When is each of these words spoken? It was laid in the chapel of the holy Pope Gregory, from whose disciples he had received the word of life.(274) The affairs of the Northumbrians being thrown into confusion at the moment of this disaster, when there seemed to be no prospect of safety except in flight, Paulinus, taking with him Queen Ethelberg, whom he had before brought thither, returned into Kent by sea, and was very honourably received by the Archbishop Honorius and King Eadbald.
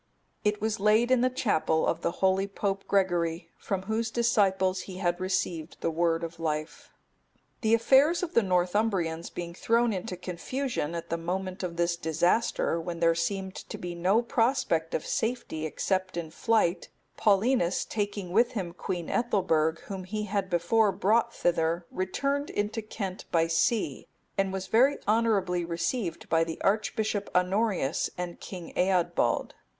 It 0.43 0.59
was 0.59 0.79
laid 0.79 1.11
in 1.11 1.21
the 1.21 1.29
chapel 1.29 1.85
of 1.85 2.01
the 2.01 2.09
holy 2.25 2.47
Pope 2.47 2.85
Gregory, 2.87 3.51
from 3.59 3.83
whose 3.83 4.09
disciples 4.09 4.79
he 4.89 4.97
had 4.97 5.19
received 5.21 5.77
the 5.81 5.91
word 5.91 6.23
of 6.23 6.39
life.(274) 6.39 7.61
The 7.61 7.73
affairs 7.75 8.23
of 8.23 8.33
the 8.33 8.41
Northumbrians 8.41 9.29
being 9.29 9.53
thrown 9.53 9.93
into 9.93 10.17
confusion 10.17 10.95
at 10.95 11.11
the 11.11 11.19
moment 11.19 11.61
of 11.61 11.77
this 11.77 11.95
disaster, 11.95 12.81
when 12.81 12.99
there 12.99 13.13
seemed 13.13 13.53
to 13.53 13.77
be 13.77 13.93
no 13.93 14.23
prospect 14.23 14.95
of 14.95 15.05
safety 15.05 15.67
except 15.67 16.17
in 16.17 16.31
flight, 16.31 16.89
Paulinus, 17.15 17.85
taking 17.85 18.31
with 18.31 18.53
him 18.53 18.73
Queen 18.73 19.07
Ethelberg, 19.07 19.81
whom 19.81 20.05
he 20.05 20.23
had 20.23 20.49
before 20.49 20.91
brought 20.91 21.31
thither, 21.31 21.85
returned 21.91 22.49
into 22.49 22.81
Kent 22.81 23.25
by 23.31 23.45
sea, 23.45 24.07
and 24.35 24.51
was 24.51 24.65
very 24.65 24.97
honourably 25.07 25.63
received 25.63 26.27
by 26.27 26.43
the 26.43 26.59
Archbishop 26.63 27.29
Honorius 27.35 28.09
and 28.17 28.39
King 28.39 28.73
Eadbald. 28.75 29.51